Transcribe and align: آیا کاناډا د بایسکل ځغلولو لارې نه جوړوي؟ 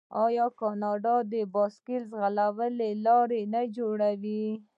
آیا 0.25 0.47
کاناډا 0.59 1.15
د 1.31 1.33
بایسکل 1.53 2.01
ځغلولو 2.11 2.87
لارې 3.05 3.41
نه 3.53 3.61
جوړوي؟ 3.75 4.45